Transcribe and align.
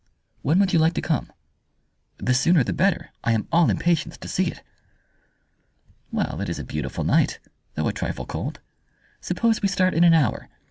"When 0.41 0.57
would 0.57 0.73
you 0.73 0.79
like 0.79 0.95
to 0.95 1.01
come?" 1.03 1.31
"The 2.17 2.33
sooner 2.33 2.63
the 2.63 2.73
better. 2.73 3.11
I 3.23 3.33
am 3.33 3.47
all 3.51 3.69
impatience 3.69 4.17
to 4.17 4.27
see 4.27 4.45
it." 4.47 4.63
"Well, 6.11 6.41
it 6.41 6.49
is 6.49 6.57
a 6.57 6.63
beautiful 6.63 7.03
night 7.03 7.37
though 7.75 7.87
a 7.87 7.93
trifle 7.93 8.25
cold. 8.25 8.61
Suppose 9.19 9.61
we 9.61 9.67
start 9.67 9.93
in 9.93 10.03
an 10.03 10.15
hour. 10.15 10.49